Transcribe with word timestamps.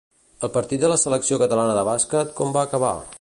El 0.47 0.51
partit 0.55 0.81
de 0.83 0.89
la 0.93 0.97
selecció 1.01 1.39
catalana 1.43 1.77
de 1.81 1.87
bàsquet 1.91 2.35
com 2.41 2.57
va 2.57 2.69
acabar? 2.71 2.95